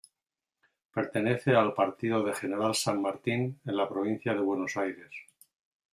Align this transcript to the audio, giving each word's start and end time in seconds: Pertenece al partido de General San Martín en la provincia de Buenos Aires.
Pertenece 0.95 1.51
al 1.55 1.75
partido 1.75 2.23
de 2.23 2.33
General 2.33 2.73
San 2.73 3.03
Martín 3.03 3.59
en 3.65 3.77
la 3.77 3.87
provincia 3.87 4.33
de 4.33 4.39
Buenos 4.41 4.75
Aires. 4.77 5.11